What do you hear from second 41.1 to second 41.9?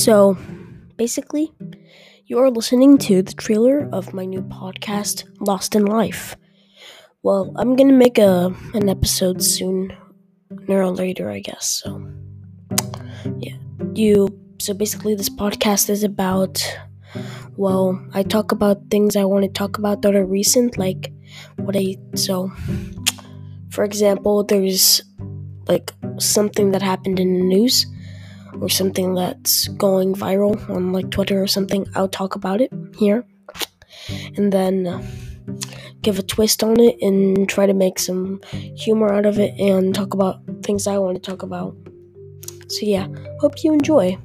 to talk about.